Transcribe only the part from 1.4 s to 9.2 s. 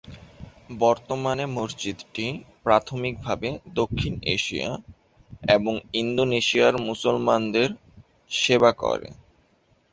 মসজিদটি প্রাথমিকভাবে দক্ষিণ এশিয়া এবং ইন্দোনেশিয়ার মুসলমানদের সেবা করে।